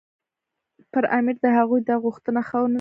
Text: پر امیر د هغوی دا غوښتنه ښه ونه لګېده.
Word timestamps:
پر 0.91 1.03
امیر 1.17 1.37
د 1.43 1.47
هغوی 1.57 1.79
دا 1.89 1.95
غوښتنه 2.05 2.39
ښه 2.47 2.55
ونه 2.57 2.61
لګېده. 2.61 2.69